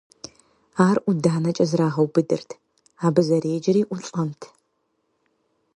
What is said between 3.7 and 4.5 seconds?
ӏулӏэнт.